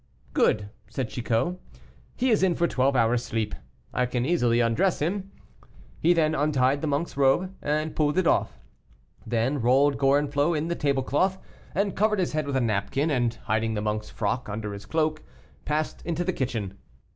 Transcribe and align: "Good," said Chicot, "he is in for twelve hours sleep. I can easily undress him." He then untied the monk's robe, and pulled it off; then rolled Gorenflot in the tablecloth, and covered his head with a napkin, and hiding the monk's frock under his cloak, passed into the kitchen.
"Good," 0.33 0.71
said 0.89 1.09
Chicot, 1.09 1.59
"he 2.15 2.31
is 2.31 2.41
in 2.41 2.55
for 2.55 2.67
twelve 2.67 2.95
hours 2.95 3.23
sleep. 3.23 3.53
I 3.93 4.07
can 4.07 4.25
easily 4.25 4.59
undress 4.59 4.97
him." 4.97 5.29
He 5.99 6.11
then 6.13 6.33
untied 6.33 6.81
the 6.81 6.87
monk's 6.87 7.15
robe, 7.15 7.53
and 7.61 7.95
pulled 7.95 8.17
it 8.17 8.25
off; 8.25 8.57
then 9.27 9.61
rolled 9.61 9.99
Gorenflot 9.99 10.57
in 10.57 10.69
the 10.69 10.75
tablecloth, 10.75 11.37
and 11.75 11.95
covered 11.95 12.17
his 12.17 12.31
head 12.31 12.47
with 12.47 12.55
a 12.55 12.61
napkin, 12.61 13.11
and 13.11 13.35
hiding 13.43 13.75
the 13.75 13.81
monk's 13.81 14.09
frock 14.09 14.49
under 14.49 14.73
his 14.73 14.87
cloak, 14.87 15.21
passed 15.65 16.01
into 16.03 16.23
the 16.23 16.33
kitchen. 16.33 16.79